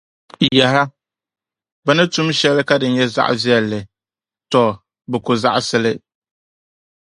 [0.57, 0.83] Yaha!
[1.85, 3.79] Bɛ ni tum shɛlika di nyɛ zaɣivɛlli,
[4.51, 4.63] tɔ!
[5.09, 5.93] Bɛ ku zaɣisi li.